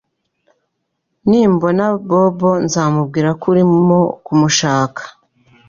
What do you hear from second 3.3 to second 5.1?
ko urimo kumushaka.